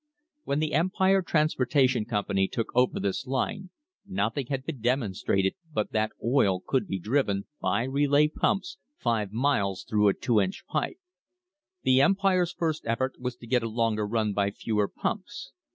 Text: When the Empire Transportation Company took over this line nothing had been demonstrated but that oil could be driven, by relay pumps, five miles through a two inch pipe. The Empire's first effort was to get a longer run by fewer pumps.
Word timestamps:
When 0.45 0.57
the 0.57 0.73
Empire 0.73 1.21
Transportation 1.21 2.05
Company 2.05 2.47
took 2.47 2.69
over 2.75 2.99
this 2.99 3.27
line 3.27 3.69
nothing 4.03 4.47
had 4.47 4.65
been 4.65 4.81
demonstrated 4.81 5.53
but 5.71 5.91
that 5.91 6.11
oil 6.25 6.59
could 6.59 6.87
be 6.87 6.97
driven, 6.97 7.45
by 7.61 7.83
relay 7.83 8.27
pumps, 8.27 8.79
five 8.97 9.31
miles 9.31 9.83
through 9.87 10.07
a 10.07 10.15
two 10.15 10.41
inch 10.41 10.65
pipe. 10.65 10.97
The 11.83 12.01
Empire's 12.01 12.51
first 12.51 12.83
effort 12.87 13.19
was 13.19 13.35
to 13.35 13.45
get 13.45 13.61
a 13.61 13.69
longer 13.69 14.07
run 14.07 14.33
by 14.33 14.49
fewer 14.49 14.87
pumps. 14.87 15.51